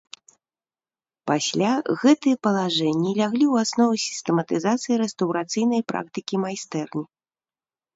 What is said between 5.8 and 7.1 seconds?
практыкі майстэрні.